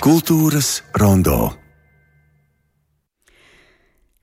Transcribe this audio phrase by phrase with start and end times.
[0.00, 1.50] Kultūras rondo.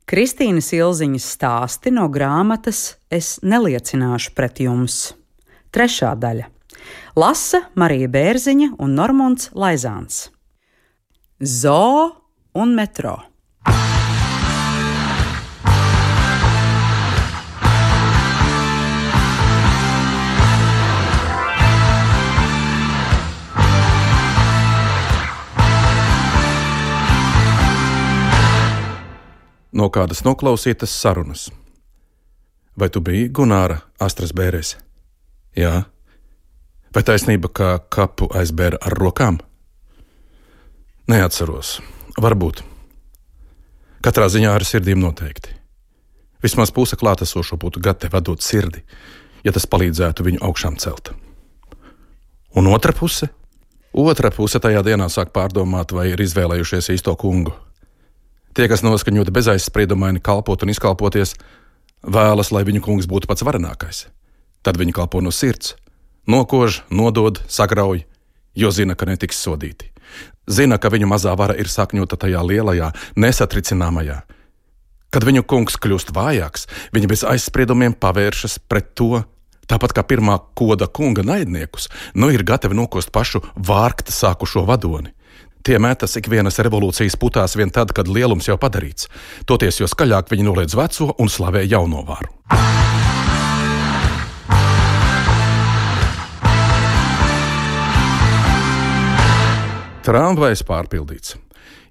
[0.09, 5.13] Kristīnas Ilziņas stāsti no grāmatas Es neliecināšu pret jums.
[5.69, 6.49] Trešā daļa.
[7.13, 10.31] Lasa Marija Bērziņa un Normons Laizāns.
[11.45, 12.09] Zoo
[12.57, 13.19] un metro.
[29.71, 31.49] No kādas noklausītas sarunas.
[32.77, 34.75] Vai tu biji Gunāra astras bērēs?
[35.57, 35.87] Jā.
[36.93, 39.39] Vai taisnība, ka kapu aizbēra ar rokām?
[41.09, 41.79] Neatceros.
[42.21, 42.63] Varbūt.
[44.05, 45.55] Katrā ziņā ar sirdīm noteikti.
[46.43, 48.83] Vismaz puse klātesošo būtu gatava dot sirdi,
[49.43, 51.11] ja tas palīdzētu viņu augšām celt.
[52.57, 53.29] Un otra puse?
[53.97, 57.55] Otra puse tajā dienā sāk pārdomāt, vai ir izvēlējušies īsto kungu.
[58.57, 61.35] Tie, kas noskaņoti bezaizspriedumaini kalpot un izkalpoties,
[62.01, 64.07] vēlas, lai viņu kungs būtu pats varenākais.
[64.65, 65.75] Tad viņi kalpo no sirds,
[66.25, 68.01] nokož, nodod, sagrauj,
[68.57, 69.91] jo zina, ka netiks sodīti.
[70.49, 74.23] Zina, ka viņu mazā vara ir sakņota tajā lielajā, nesatricināmajā.
[75.13, 76.65] Kad viņu kungs kļūst vājāks,
[76.97, 79.21] viņi bez aizspriedumiem pavēršas pret to,
[79.69, 85.13] tāpat kā pirmā koda kunga naidniekus, nu ir gatavi nokost pašu vārkta sākušo vadoni.
[85.67, 89.09] Tie metas ikvienas revolūcijas putās vien tad, kad lielums jau padarīts.
[89.43, 92.29] Toties, jo skaļāk viņi noliedz veco un slavē jauno varu.
[100.07, 101.35] Tramvajs pārpildīts.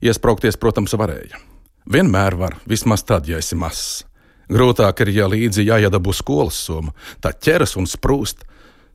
[0.00, 1.36] Iesprāgties, protams, varēja.
[1.84, 4.06] Vienmēr var, vismaz tad, ja esi mazs.
[4.48, 8.46] Grūtāk ir, ja līdzi jāiedabū skolas summa, tā ķeras un sprūst.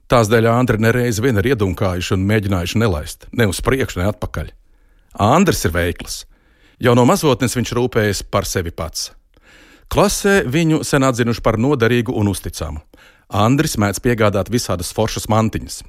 [0.10, 4.50] Tās dēļ Andri nereiz vien ir iedunkājuši un mēģinājuši nelaist, ne uz priekšu, ne atpakaļ.
[5.20, 6.26] Andris ir veikls.
[6.82, 9.12] Jau no mazotnes viņš rūpējas par sevi pats.
[9.92, 12.80] Klasē viņu sen atzinuši par noderīgu un uzticamu.
[13.32, 15.82] Andris mēdz piegādāt visādas foršas mantiņas.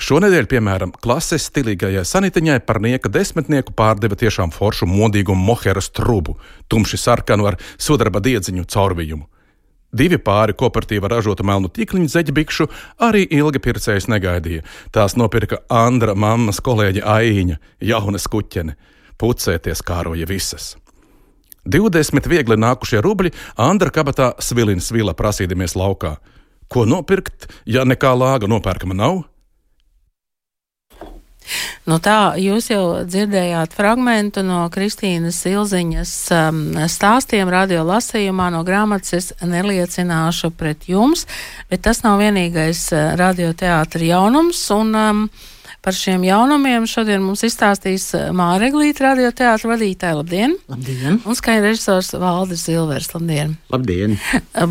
[0.00, 6.38] Šonadēļ, piemēram, klases stilīgajai sanitiņai par nieka desmitnieku pārdeva tiešām foršu modīgu moheras trubu,
[6.72, 9.28] tumši sarkanu ar sudraba diedziņu caurvijumu.
[9.96, 12.66] Divi pāri kooperatīva ražotu melnu tīkliņu zeķbikšu
[13.06, 14.64] arī ilgi pircējs negaidīja.
[14.92, 18.76] Tās nopirka Andra mammas kolēģe Aiņa, jauna skuķene.
[19.16, 20.74] Pucēties kāroja visas.
[21.66, 26.16] 20 viegli nākušie rubļi Andra kabatā svilina svila prasīdamies laukā.
[26.68, 29.24] Ko nopirkt, ja nekā lāga nopērkama nav?
[31.86, 39.14] Nu tā, jūs jau dzirdējāt fragmentu no Kristīnas Ilziņas um, stāstiem radio lasījumā no grāmatas
[39.16, 41.26] Es neliecināšu pret jums,
[41.70, 44.64] bet tas nav vienīgais uh, radioteātra jaunums.
[44.74, 45.22] Un, um,
[45.86, 50.16] Par šiem jaunumiem šodien mums izstāstīs eh, Māra Glīta, radioteātra vadītāja.
[50.18, 50.56] Labdien!
[50.66, 51.20] Labdien!
[51.22, 53.12] Un skaņa režisors Valdis Zilvers.
[53.14, 53.52] Labdien!
[53.70, 54.16] Labdien!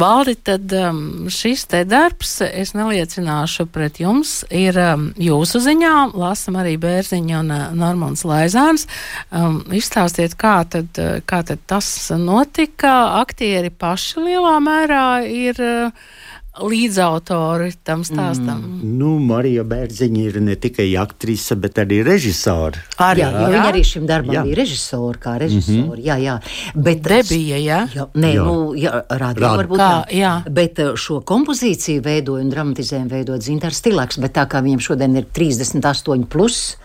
[0.02, 1.00] Valdi, tad um,
[1.32, 5.94] šis te darbs, es neliecināšu pret jums, ir um, jūsu ziņā.
[6.20, 8.84] Lasam arī Bērziņa un uh, Normons Laizāns.
[9.32, 13.22] Um, izstāstiet, kā tad, kā tad tas notika.
[13.22, 15.64] Aktieri paši lielā mērā ir.
[15.64, 16.14] Uh,
[16.62, 18.62] līdzautori tam stāstam?
[18.62, 22.82] Mm, nu, Marija Bērziņa ir ne tikai aktrise, bet arī režisore.
[23.04, 23.50] Arī, jā, jā.
[23.52, 24.44] Viņa arī šim darbam jā.
[24.48, 25.82] bija režisore, kā režisore.
[25.82, 26.06] Mm -hmm.
[26.06, 26.40] Jā, jā.
[26.76, 27.82] Bet debija, jā?
[27.96, 28.46] jā nē, jā.
[28.46, 29.58] nu, jā, radio Rād.
[29.58, 30.34] varbūt kā, jā.
[30.50, 35.16] Bet uh, šo kompozīciju veidoja un dramatizējumu veidot Zintars Stilaks, bet tā kā viņam šodien
[35.16, 36.78] ir 38 plus,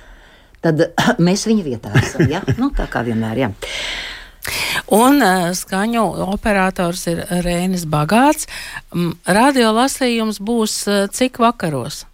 [0.60, 0.80] tad
[1.26, 2.42] mēs viņa vietā esam, jā?
[2.58, 3.52] nu, tā kā vienmēr, jā.
[4.90, 6.02] Un uh, skaņu
[6.32, 8.48] operators ir Rēnis Bagāts.
[8.90, 12.04] Um, radio lasījums būs uh, cik vakaros?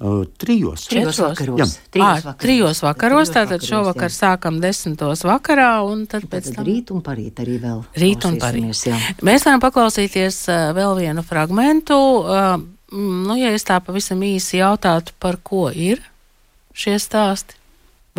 [0.00, 0.88] Uh, trijos.
[0.90, 1.60] Trijos vakaros.
[1.60, 1.68] Jā.
[1.94, 2.40] Trijos vakaros.
[2.42, 4.16] Trijos vakaros tātad šovakar jā.
[4.16, 6.66] sākam desmitos vakarā un tad pēc tam.
[6.66, 7.82] Rīt un parīt arī vēl.
[8.02, 8.84] Rīt un parīt.
[8.90, 8.98] Jā.
[9.26, 10.42] Mēs varam paklausīties
[10.74, 12.00] vēl vienu fragmentu.
[12.90, 16.02] Nu, ja es tā pavisam īsi jautātu, par ko ir
[16.74, 17.54] šie stāsti?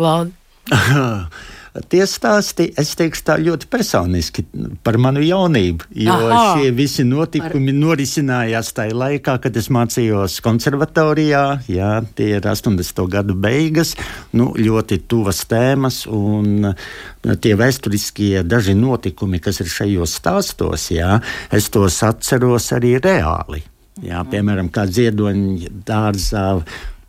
[0.00, 0.32] Valdi.
[1.72, 4.42] Tie stāsti, es teikšu, tā ļoti personiski
[4.84, 5.86] par manu jaunību.
[6.04, 6.40] Jo Aha.
[6.58, 7.78] šie visi notikumi par...
[7.86, 11.42] norisinājās tajā laikā, kad es mācījos konservatorijā.
[11.72, 13.02] Jā, tie ir 80.
[13.16, 13.94] gadu beigas,
[14.36, 16.04] nu, ļoti tuvas tēmas.
[16.12, 16.74] Un,
[17.22, 21.20] Tie vēsturiskie daži notikumi, kas ir šajos stāstos, jā,
[21.54, 23.62] es tos atceros arī reāli.
[24.02, 26.46] Jā, piemēram, kā ziedoņa dārzā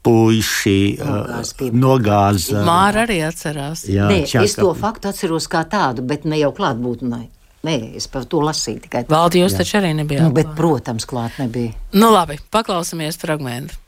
[0.03, 0.79] puiši
[1.71, 2.59] nogāza.
[2.59, 3.85] Uh, Māra arī atcerās.
[3.89, 4.43] Jā, Nē, čaka.
[4.47, 7.21] es to faktu atceros kā tādu, bet ne jau klātbūtnē.
[7.63, 9.05] Nē, es par to lasīju tikai.
[9.11, 9.61] Valdi, jūs jā.
[9.61, 10.27] taču arī nebijāt.
[10.27, 11.71] Nu, bet, protams, klāt nebija.
[11.95, 13.79] Nu labi, paklausāmies fragmentu.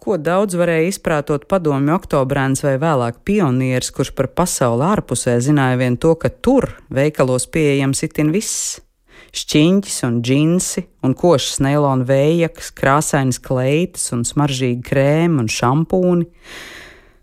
[0.00, 5.98] ko daudz varēja izprātot padomju oktobrēns vai vēlāk pionieris, kurš par pasauli ārpusē zināja vien
[6.00, 8.80] to, ka tur veikalos pieejams itin viss.
[9.36, 16.26] Šķiņķis un džinsi, un košas neilona vējakas, krāsainas kleitas un smaržīgi krēmi un šampūni.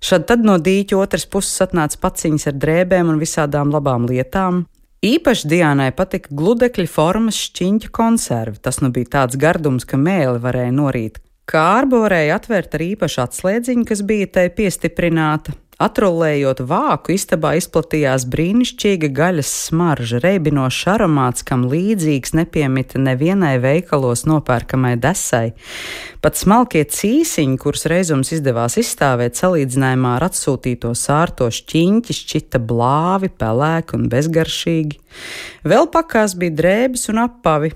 [0.08, 4.66] Šad tad no dīķa otras puses atnāca paciņas ar drēbēm un visādām labām lietām.
[5.04, 8.58] Īpaši Dienai patika gludekļa formas šķiņķa konserve.
[8.64, 13.86] Tas nu bija tāds gardums, ka mēli varēja norīt Kārbu varēja atvērt ar īpašu atslēdziņu,
[13.88, 15.54] kas bija tai piestiprināta.
[15.78, 24.96] Atrolējot vāku, istabā izplatījās brīnišķīga gaļas smarža, reibinošs aromāts, kam līdzīgs nepiemita nevienai veikalos nopērkamai
[24.98, 25.52] desai.
[26.26, 34.00] Pat smalkie cīsiņi, kurus reizums izdevās izstāvēt salīdzinājumā ar atsūtīto sārto šķiņķi, šķita blāvi, pelēki
[34.00, 35.04] un bezgaršīgi.
[35.62, 37.76] Vēl pakās bija drēbes un apavi,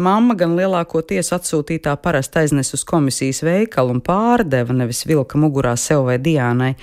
[0.00, 6.06] Mamma gan lielākoties atsūtītā parasti aiznes uz komisijas veikalu un pārdeva, nevis vilka mugurā sev
[6.08, 6.74] vai Diānai.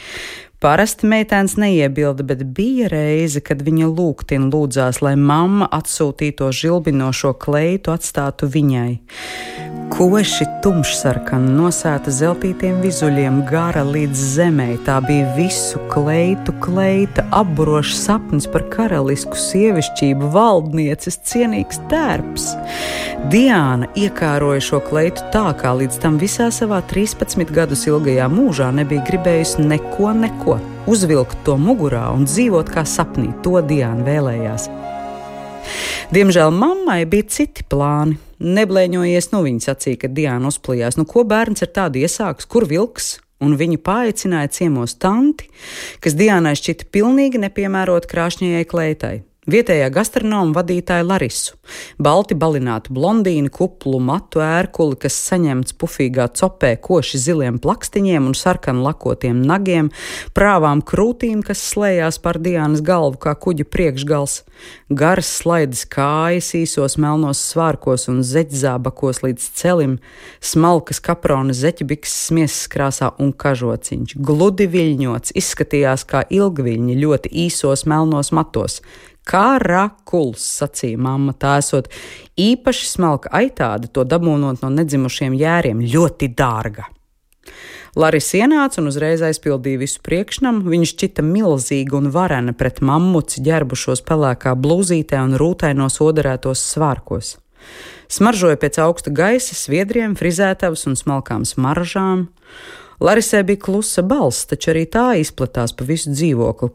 [0.61, 7.93] Parasti meitēns neiebilda, bet bija reize, kad viņa lūgtin lūdzās, lai mamma atsūtīto žilbinošo kleitu
[7.93, 8.91] atstātu viņai.
[9.87, 14.67] Koši tumšsarkana nosēta zeltītiem vizuļiem, gara līdz zemē.
[14.85, 22.49] Tā bija visu kleitu kleita, apburošs sapnis par karalisku sievišķību, valdnieces cienīgs tērps.
[23.31, 29.07] Diāna iekāroja šo kleitu tā, kā līdz tam visā savā 13 gadus ilgajā mūžā nebija
[29.07, 33.31] gribējusi neko, neko ko uzvilkt to mugurā un dzīvot kā sapnī.
[33.47, 34.69] To Diana vēlējās.
[36.15, 38.26] Diemžēl mammai bija citi plāni.
[38.37, 40.99] Neblēņojies, nu viņa sacīja, ka Diana uzplījās.
[40.99, 43.17] Nu, ko bērns ar tādu iesāks, kur vilks?
[43.41, 45.45] Un viņu paaicināja ciemos tanti,
[46.01, 49.15] kas Diānai šķita pilnīgi nepiemērota krāšņajai kleitai.
[49.47, 51.53] Vietējā gastronoma vadītāja Larisu,
[52.03, 58.83] balti balinātu blondīnu, kuplu matu ērkuli, kas saņemts pufīgā copē koši ziliem plakstiņiem un sarkanu
[58.83, 59.87] lakotiem nagiem,
[60.35, 64.41] prāvām krūtīm, kas slēdzās par Diānas galvu kā kuģa priekšgals,
[64.91, 69.97] garas slaidas kājas īsos melnos svārkos un zeķzābakos līdz celim,
[70.43, 78.35] smalkas kaprona zeķbiks smiesas krāsā un kažociņš, gludi viļņots, izskatījās kā ilgviļņi ļoti īsos melnos
[78.35, 78.81] matos
[79.27, 81.89] Karakuls, sacīja mamma, tā esot
[82.39, 86.87] īpaši smalka aitāda, to dabūnot no nedzimušiem jēriem, ļoti dārga.
[87.97, 90.67] Laris ienāca un uzreiz aizpildīja visu priekšnamu.
[90.69, 97.37] Viņa šķita milzīga un varena pret mammuci ģērbušos pelēkā blūzītē un rūtainos odarētos svārkos.
[98.13, 102.27] Smaržoja pēc augsta gaisa, sviedriem, frizētavas un smalkām smaržām.
[103.01, 106.71] Larisē bija klusa balss, taču arī tā izplatās pa visu dzīvokli.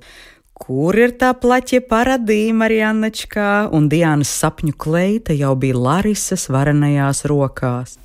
[0.63, 7.97] Kur ir tā plaķa paradīja, Marijanečkā, un Diānas sapņu kleita jau bija Larisas varenajās rokās.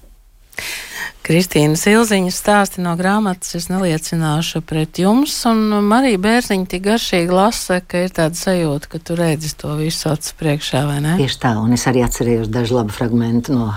[1.27, 7.81] Kristīna Silziņa stāsti no grāmatas es neliecināšu pret jums, un Marija Bērziņa tik garšīgi lasa,
[7.83, 11.17] ka ir tāda sajūta, ka tu redzi to visu acu priekšā, vai ne?
[11.19, 13.73] Tieši tā, un es arī atcerējos dažu labu fragmentu no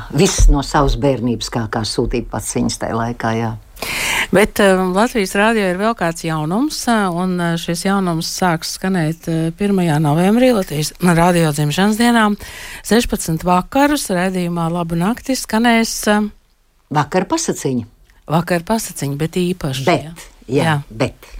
[0.55, 3.50] no savas bērnības, kā, kā sūtīja pats viņas tajā laikā, jā.
[4.31, 9.27] Bet um, Latvijas rādio ir vēl kāds jaunums, uh, un uh, šis jaunums sāks skanēt
[9.31, 9.81] uh, 1.
[10.05, 12.29] novembrī Latvijas rādio dzimšanas dienā.
[12.87, 15.97] 16 vakarus raidījumā Labu nakti skanēs.
[16.94, 17.88] Vakar pasaciņa.
[18.31, 19.87] Vakar pasaciņa, bet īpaši.
[19.88, 20.81] Bet, jā, jā.
[20.91, 21.39] bet.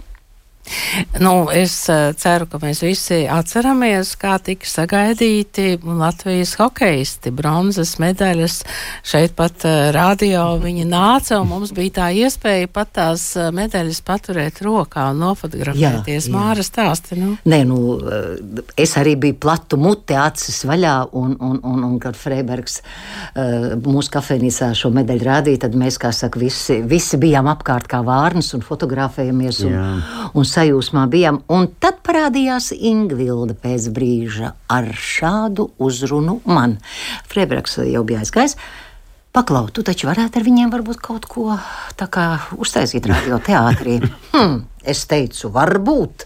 [1.19, 7.31] Nu, es uh, ceru, ka mēs visi atceramies, kā tika sagaidīti Latvijas hokeisti.
[7.35, 8.59] Bronzas medaļas
[9.07, 14.01] šeit pat uh, radio viņi nāca, un mums bija tā iespēja pat tās uh, medaļas
[14.07, 16.29] paturēt rokā un nofotografēties.
[16.29, 17.35] Jā, Māra stāsti, nu?
[17.49, 17.81] Nē, nu,
[18.79, 22.79] es arī biju platu muti, acis vaļā, un, un, un, un kad Freibergs
[23.81, 28.53] mūsu kafejnīcā šo medaļu rādīja, tad mēs, kā saka, visi, visi bijām apkārt kā vārnas
[28.57, 29.63] un fotografējamies.
[29.67, 30.03] Un,
[30.37, 31.41] un sajūsmā bijām.
[31.51, 36.77] Un tad parādījās Ingvilda pēc brīža ar šādu uzrunu man.
[37.31, 38.57] Freibergs jau bija aizgājis.
[39.31, 41.55] Paklau, tu taču varētu ar viņiem varbūt kaut ko
[41.95, 42.25] tā kā
[42.59, 44.01] uztaisīt radioteātrī.
[44.31, 46.25] Hmm, es teicu, varbūt.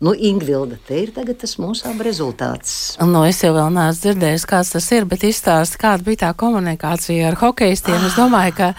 [0.00, 2.96] Nu, Ingvilda, te ir tas mūsu abi rezultāts.
[3.04, 7.26] Nu, es jau vēl neesmu dzirdējis, kāds tas ir, bet izstāsti, kāda bija tā komunikācija
[7.28, 7.98] ar hokeistiem.
[7.98, 8.06] Ah.
[8.08, 8.70] Es domāju, ka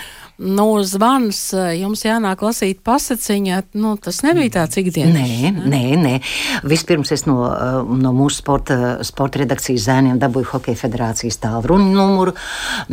[0.41, 1.39] nu, zvans,
[1.77, 5.13] jums jānāk lasīt pasaciņā, nu, tas nebija tāds ikdienas.
[5.15, 6.13] Nē, nē, nē.
[6.67, 7.37] Vispirms es no,
[8.01, 12.35] no mūsu sporta, sporta redakcijas zēniem dabūju Hokeja federācijas tālruni numuru,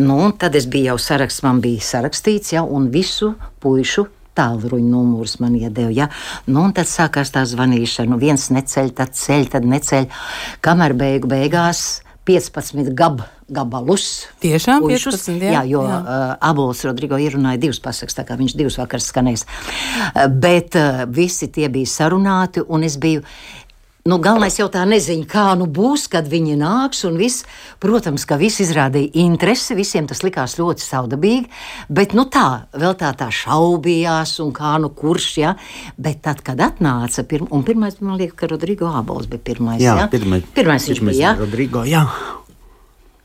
[0.00, 5.38] nu, tad es biju jau saraksts, man bija sarakstīts, ja, un visu puišu tālruņa numurs
[5.42, 5.92] man iedeva.
[5.94, 6.08] Ja?
[6.46, 8.12] Nu, un tad sākās tā zvanīšana.
[8.12, 10.06] Nu, viens neceļ, tad ceļ, tad neceļ.
[10.64, 11.88] Kamēr beigu beigās
[12.28, 14.26] 15 gab, gabalus.
[14.44, 16.00] Tiešām puišus, 15, jā, jā, jo jā.
[16.00, 19.46] Uh, Abols Rodrigo ierunāja divas pasakas, tā kā viņš divas vakars skanēs.
[19.46, 23.24] Uh, bet uh, visi tie bija sarunāti, un es biju.
[24.08, 27.02] Nu, galvenais jau tā nezinu, kā nu būs, kad viņi nāks.
[27.18, 27.44] Viss,
[27.82, 31.50] protams, ka visi izrādīja interesi, visiem tas likās ļoti saudabīgi,
[31.92, 35.54] bet nu tā, vēl tā, tā šaubījās, un kā nu kurš, ja.
[36.00, 39.84] Bet tad, kad atnāca, pirm, un pirmais, man liekas, ka Rodrigo Ābols bija pirmais.
[39.84, 40.10] Jā, ja?
[40.12, 41.36] pirmais, pirmais viņš bija.
[41.42, 42.06] Rodrigo, jā.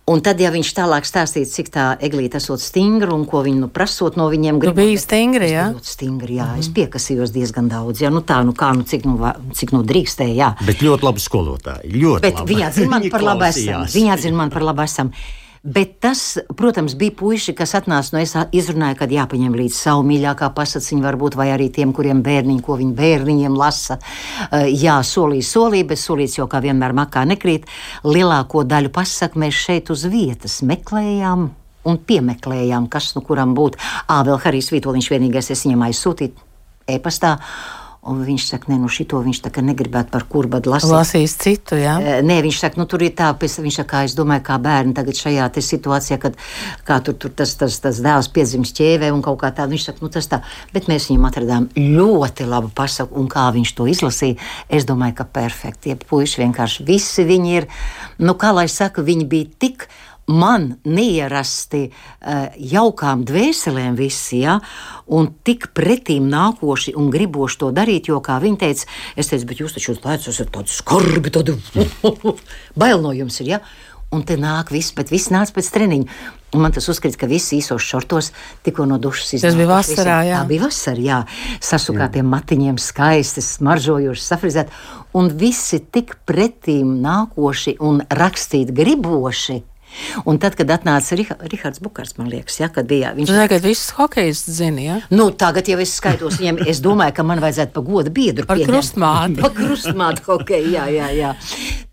[0.04, 3.70] Un tad, ja viņš tālāk stāstīja, cik tā eglīte esot stingra un ko viņi nu,
[3.72, 5.48] prasot no viņiem, grib būt stingri.
[5.54, 6.36] Jā, ļoti stingri.
[6.42, 6.60] Jā, mm.
[6.60, 8.02] es piekasījos diezgan daudz.
[8.04, 9.16] Jā, nu tā, nu kā, nu cik nu,
[9.56, 10.36] cik nu drīkstēja.
[10.36, 10.50] Jā.
[10.68, 11.94] Bet ļoti labi skolotāji.
[11.96, 12.52] Ļoti Bet labi.
[12.52, 13.88] viņi atzina man par labu esam.
[13.96, 15.14] Viņi atzina man par labu esam.
[15.63, 20.50] Bet tas, protams, bija puiši, kas atnāca no es izrunāju, kad jāpaņem līdzi savu mīļākā
[20.58, 23.96] pasakiņu, varbūt, vai arī tiem, kuriem bērniņi, ko viņi bērniņiem lasa.
[23.96, 27.70] Uh, jā, solīja, solīja, bet solīts jau kā vienmēr makā nekrīt.
[28.03, 31.48] Lielāko daļu pasaku mēs šeit uz vietas meklējām.
[31.88, 33.79] Un piemeklējām, kas nu kuram būtu.
[34.12, 36.43] Ā, vēl Harijs Vitoļņš vienīgais, es viņam aizsūtīju
[36.91, 37.38] e-pastā.
[38.04, 40.92] Un viņš saka, nē, nu šito viņš tā kā negribētu par kurbadu lasīt.
[40.92, 41.94] Lasīs citu, jā.
[42.26, 45.48] Nē, viņš saka, nu tur ir tā, viņš saka, es domāju, kā bērni tagad šajā
[45.64, 46.36] situācijā, kad
[46.84, 50.04] kā tur, tur tas, tas, tas dēls piedzims ķēvē un kaut kā tā, viņš saka,
[50.04, 50.42] nu tas tā,
[50.76, 55.30] bet mēs viņam atradām ļoti labu pasaku un kā viņš to izlasīja, es domāju, ka
[55.40, 55.94] perfekti.
[55.94, 57.72] Tie puiši vienkārši visi viņi ir,
[58.20, 59.88] nu kā lai saka, viņi bija tik
[60.32, 64.60] man neierasti uh, jaukām dvēselēm visi, ja,
[65.12, 69.63] un tik pretīm nākoši un griboši to darīt, jo, kā viņi teica, es teicu, bet
[69.63, 71.58] jūs taču lēcas esat tādi skarbi, tādi
[72.80, 73.63] bail no jums ir, ja,
[74.13, 76.24] un te nāk viss, bet viss nāca pēc treniņa.
[76.53, 78.30] Un man tas uzskats, ka visi īsos šortos
[78.65, 79.48] tikko no dušas iznāca.
[79.50, 80.38] Tas bija vasarā, jā.
[80.38, 81.20] Tā bija vasarā, jā.
[81.65, 84.82] Sasukātiem matiņiem skaisti, smaržojoši, safrizēti.
[85.18, 89.63] Un visi tik pretīm nākoši un rakstīt griboši.
[90.30, 93.32] Un tad, kad atnāca Riha, Rihards Bukars, man liekas, ja, kad bija viņš.
[93.34, 94.98] Tagad viss hokejs zina, ja?
[95.14, 98.62] Nu, tagad jau es skaitos viņiem, es domāju, ka man vajadzētu pa godu biedru par
[98.62, 99.40] krustmāti.
[99.44, 101.34] pa krustmāti hokeju, jā, jā, jā.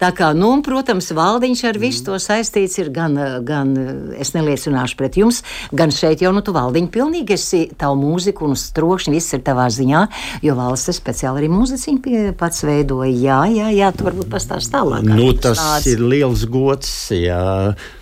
[0.00, 3.16] Tā kā, nu, un, protams, valdiņš ar visu to saistīts ir gan,
[3.46, 3.74] gan,
[4.16, 5.42] es neliecināšu pret jums,
[5.76, 9.68] gan šeit jau, nu, tu valdiņu pilnīgi esi, tavu mūziku un strokšņi, viss ir tavā
[9.74, 10.06] ziņā,
[10.46, 13.10] jo valsts speciāli arī mūziciņu pie pats veidoja.
[13.10, 15.04] Jā, jā, jā, tu varbūt pastāst tālāk.
[15.04, 15.90] Nu, tas tāds.
[15.92, 17.40] ir liels gods, jā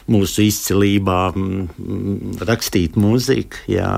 [0.08, 1.18] mūsu izcilībā
[2.48, 3.60] rakstīt mūziku.
[3.70, 3.90] Jā.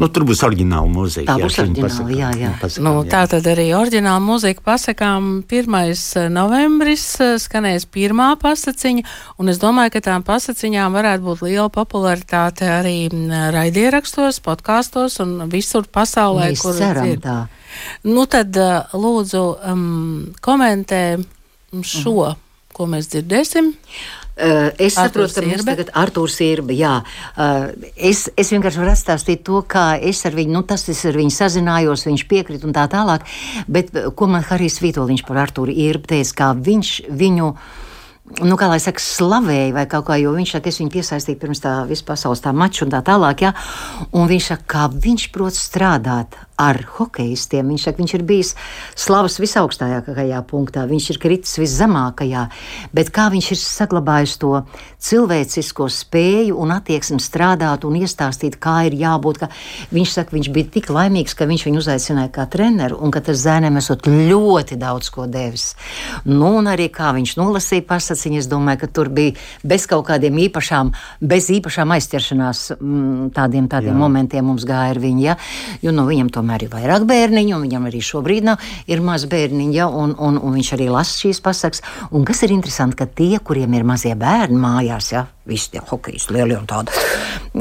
[0.00, 1.26] Nu, tur būs oriģināla mūzika.
[1.30, 2.50] Tā jā, būs oriģināla, jā, jā.
[2.60, 5.78] Pasakām, nu, tā tad arī oriģināla mūzika pasakām 1.
[6.18, 9.06] Eh, novembris eh, skanēs pirmā pasaciņa,
[9.38, 12.96] un es domāju, ka tām pasaciņām varētu būt liela popularitāte arī
[13.54, 17.20] raidierakstos, podkāstos un visur pasaulē, Mēs kur ceram ir.
[17.22, 17.44] Tā.
[18.08, 19.84] Nu tad eh, lūdzu um,
[20.42, 21.04] komentē
[21.72, 22.42] šo, mm.
[22.74, 23.70] ko mēs dzirdēsim.
[23.72, 26.72] Uh, es Artūrs saprotu, ka mums tagad ir Arthurs Irba.
[26.76, 31.04] Jā, uh, es, es vienkārši varu atstāstīt to, kā es ar viņu, nu, tas es
[31.08, 33.28] ar viņu sazinājos, viņš piekrita un tā tālāk.
[33.68, 37.54] Bet ko man Harijs Vitoļņš par Artūru Irbu teica, kā viņš viņu
[38.40, 41.60] nu, kā lai saka, slavēja vai kaut kā, jo viņš saka, es viņu piesaistīju pirms
[41.64, 43.52] tā vispasaules tā mača un tā tālāk, jā,
[44.16, 47.68] un viņš saka, kā viņš prot strādāt ar hokeistiem.
[47.72, 48.52] Viņš saka, viņš ir bijis
[48.98, 52.46] slavas visaugstākajā punktā, viņš ir kritis viszemākajā,
[52.94, 54.52] bet kā viņš ir saglabājis to
[55.02, 59.42] cilvēcisko spēju un attieksmi strādāt un iestāstīt, kā ir jābūt.
[59.42, 59.48] Ka
[59.94, 63.40] viņš saka, viņš bija tik laimīgs, ka viņš viņu uzaicināja kā treneru un ka tas
[63.42, 65.72] zēnēm esot ļoti daudz ko devis.
[66.28, 69.34] Nu, un arī kā viņš nolasīja pasaciņu, es domāju, ka tur bija
[69.66, 74.00] bez kaut kādiem īpašām, bez īpašām aizķeršanās mm, tādiem, tādiem Jā.
[74.04, 75.36] momentiem mums gāja ar viņu, ja?
[75.82, 79.26] jo no viņam tomēr tomēr ir vairāk bērniņu, un viņam arī šobrīd nav, ir maz
[79.30, 81.84] bērniņu, ja, un, un, un viņš arī lasa šīs pasakas.
[82.10, 86.36] Un kas ir interesanti, ka tie, kuriem ir mazie bērni mājās, ja, visi tie hokejisti
[86.36, 86.94] lielie un tādi.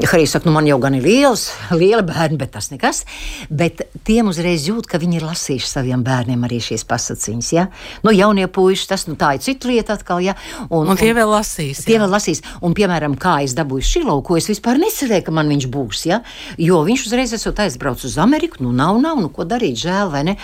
[0.05, 3.01] Arī saka, nu man jau gan ir liels, liela bērni, bet tas nekas.
[3.49, 7.51] Bet tiem uzreiz jūt, ka viņi ir lasījuši saviem bērniem arī šīs pasaciņas.
[7.55, 7.67] Ja?
[8.05, 10.21] Nu, jaunie puiši, tas nu, tā ir cita lieta atkal.
[10.23, 10.37] Ja?
[10.69, 11.83] Un, un tie vēl lasīs.
[11.87, 12.03] Tie jā.
[12.03, 12.43] vēl lasīs.
[12.61, 16.05] Un, piemēram, kā es dabūju šilau, ko es vispār necerēju, ka man viņš būs.
[16.11, 16.21] Ja?
[16.61, 20.23] Jo viņš uzreiz esot aizbraucis uz Ameriku, nu nav, nav, nu ko darīt, žēl vai
[20.29, 20.37] ne.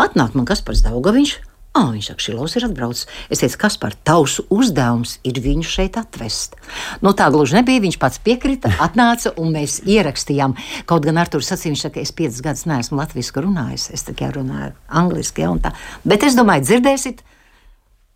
[0.00, 1.53] Atnāk man kas par Daugaviņš.
[1.74, 3.08] Ah, viņš saka, Šilovs ir atbraucis.
[3.34, 6.54] Es teicu, kas par tausu uzdevums ir viņu šeit atvest.
[7.02, 7.82] Nu, tā gluži nebija.
[7.82, 10.54] Viņš pats piekrita, atnāca un mēs ierakstījām.
[10.86, 13.88] Kaut gan Arthurs sacīja, viņš saka, es piecus gadus neesmu latviešu runājis.
[13.90, 15.74] Es tikai runāju angliski, ja, un tā.
[16.06, 17.24] Bet es domāju, dzirdēsiet.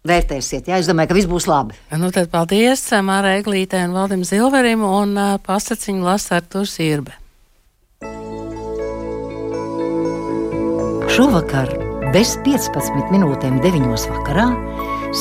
[0.06, 1.74] Vērtēsiet, jā, es domāju, ka viss būs labi.
[1.98, 7.18] Nu, tad paldies Mārai Eglītē un Valdim Zilverim un uh, pasaciņu lasa Arturs Irbe.
[11.10, 14.46] Šovakar bez 15 minūtēm 9 vakarā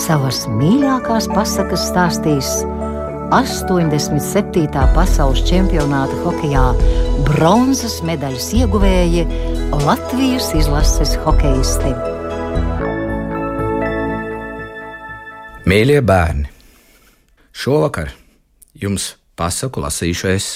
[0.05, 2.51] savas mīļākās pasakas stāstīs
[3.35, 4.67] 87.
[4.95, 6.69] pasaules čempionāta hokeja
[7.27, 9.25] bronzas medaļas ieguvēji
[9.83, 11.91] Latvijas izlases hokeisti.
[15.67, 16.47] Mīļie bērni,
[17.51, 18.13] šovakar
[18.79, 20.47] jums pasaku lasīšu es.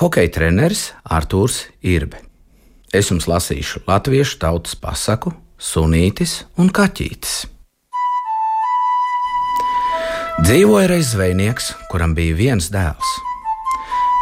[0.00, 2.29] Hokeja treneris Artūrs Irbe.
[2.90, 5.30] Es jums lasīšu latviešu tautas pasaku,
[5.62, 7.44] sunītis un kaķītis.
[10.40, 13.10] Dzīvoja reiz zvejnieks, kuram bija viens dēls.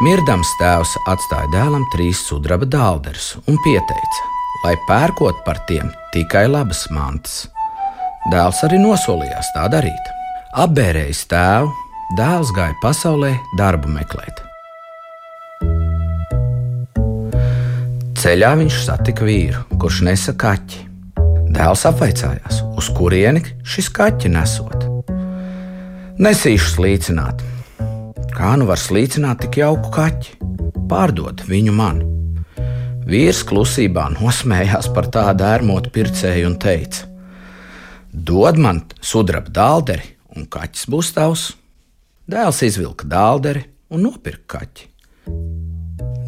[0.05, 4.27] Mirdams tēvs atstāja dēlam trīs sudraba dālderus un pieteica,
[4.67, 7.47] lai pērkot par tiem tikai labas mantas.
[8.35, 10.13] Dēls arī nosolījās tā darīt.
[10.59, 11.73] Apbērējis tēvu,
[12.21, 14.48] dēls gāja pasaulē darbu meklēt.
[18.19, 20.81] Ceļā viņš satika vīru, kurš nesa kaķi.
[21.55, 24.87] Dēls apvaicājās, uz kurieni šis kaķis nesot.
[26.19, 27.45] Nesīšu slīcināt.
[28.35, 30.35] Kā nu var slīcināt tik jauku kaķi?
[30.91, 32.03] Pārdod viņu man.
[33.07, 37.07] Vīrs klusībā nosmējās par tādu ērmotu pircēju un teica:
[38.11, 41.53] Dod man sudraba dālderi, un kaķis būs tavs.
[42.27, 43.63] Dēls izvilka dālderi
[43.95, 44.88] un nopirka kaķi.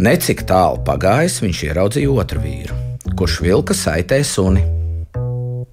[0.01, 2.77] Necik tālu pagājis, viņš ieraudzīja otru vīru,
[3.21, 4.63] kurš vilka saitē suni.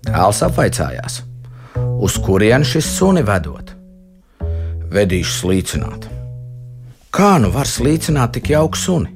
[0.03, 1.21] Dēls apvaicājās,
[2.03, 3.71] uz kurieni šis suni vedot.
[4.91, 6.09] Vedīšu slīcināt.
[7.15, 9.13] Kā nu var slīcināt tik jauku suni?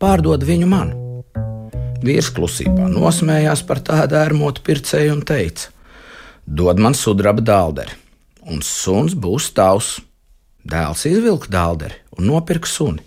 [0.00, 0.94] Pārdod viņu man.
[2.00, 5.68] Vīrs klusībā nosmējās par tādu ērmotu pircēju un teica:
[6.46, 7.92] Dod man sudraba dālderi,
[8.48, 9.98] un suns būs tavs.
[10.64, 13.04] Dēls izvilka dālderi un nopirka suni.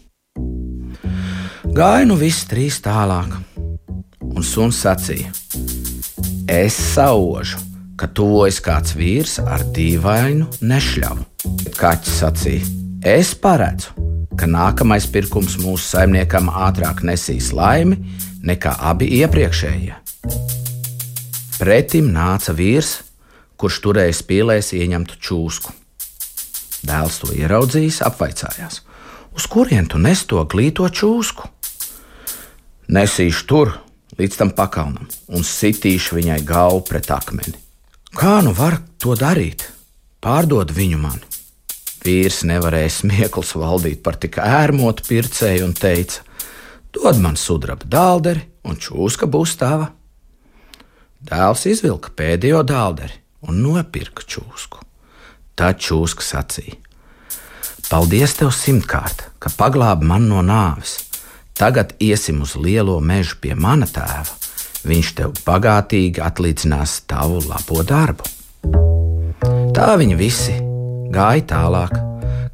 [1.72, 3.32] Gāja nu viss trīs tālāk,
[4.20, 5.30] un suns sacīja:
[6.52, 7.62] Es saužu,
[7.96, 11.24] ka tuvojas kāds vīrs ar dīvainu nešļavu.
[11.78, 12.66] Kaķis sacīja:
[13.08, 13.96] Es paredzu,
[14.36, 18.02] ka nākamais pirkums mūsu saimniekam ātrāk nesīs laimi
[18.44, 19.96] nekā abi iepriekšējie.
[21.56, 22.98] Pretim nāca vīrs,
[23.56, 25.72] kurš turēja spīlēs ieņemtu čūsku.
[26.84, 28.84] Dēls to ieraudzījis, apvaicājās:
[29.32, 31.48] Uz kurien tu nes to glīto čūsku?
[32.92, 33.70] Nesīšu tur
[34.20, 37.54] līdz tam pakalnam un sitīšu viņai galvu pret akmeni.
[38.12, 39.64] Kā nu var to darīt?
[40.20, 41.22] Pārdod viņu man.
[42.04, 46.26] Vīrs nevarēja smieklus valdīt par tik ērmotu pircēju un teica:
[46.92, 49.94] Dod man sudraba dālderi, un čūska būs tava.
[51.24, 54.84] Dēls izvilka pēdējo dālderi un nopirka čūsku.
[55.56, 56.76] Tad čūska sacīja:
[57.88, 61.11] Paldies tev simtkārt, ka paglābi man no nāves!
[61.62, 64.34] Tagad iesim uz lielo mežu pie mana tēva.
[64.82, 68.26] Viņš tev bagātīgi atlīdzinās tavu labo darbu.
[69.78, 70.56] Tā viņi visi
[71.14, 71.94] gāja tālāk,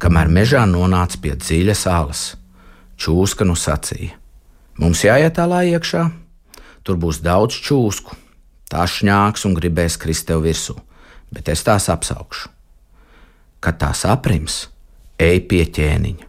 [0.04, 2.26] kamēr mežā nonāca pie dziļas alas.
[3.00, 4.12] Čūska nu sacīja:
[4.76, 6.04] Mums jāiet tālā iekšā,
[6.84, 8.12] tur būs daudz čūsku.
[8.68, 10.76] Tā šņāks un gribēs krist tev virsū,
[11.32, 12.52] bet es tās apsaukšu.
[13.64, 14.66] Kad tās aprims,
[15.16, 16.27] ej pie ķēniņa.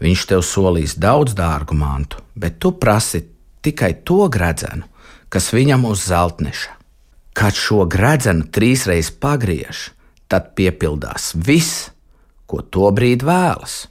[0.00, 3.20] Viņš tev solīs daudz dārgu mantu, bet tu prasi
[3.60, 4.86] tikai to gredzenu,
[5.28, 6.76] kas viņam uz zeltneša.
[7.36, 9.90] Kad šo gredzenu trīsreiz pagriež,
[10.28, 11.90] tad piepildās viss,
[12.48, 13.84] ko to brīdi vēlas.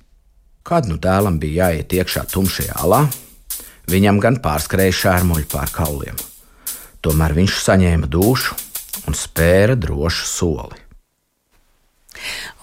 [0.66, 3.06] Kad nu dēlam bija jāiet iekšā tumšajā alā,
[3.90, 6.18] viņam gan pārskrēja šērmuļi pār kauliem.
[7.00, 8.58] Tomēr viņš saņēma dušu
[9.08, 10.89] un spēra drošu soli.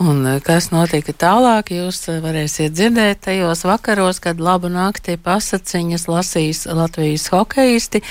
[0.02, 6.06] Un eh, kas notika tālāk, jūs eh, varēsiet dzirdēt tajos vakaros, kad labu nakti pasaciņas
[6.10, 8.02] lasīs Latvijas hokeisti,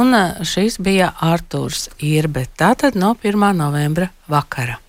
[0.00, 3.48] un eh, šis bija Arturs Irbe, tātad no 1.
[3.60, 4.80] novembra vakara.